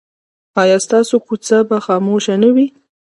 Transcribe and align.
ایا 0.61 0.77
ستاسو 0.85 1.15
کوڅه 1.27 1.57
به 1.69 1.77
خاموشه 1.85 2.35
نه 2.43 2.49
وي؟ 2.55 2.67